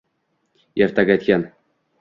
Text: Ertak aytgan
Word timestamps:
Ertak 0.85 1.13
aytgan 1.17 1.47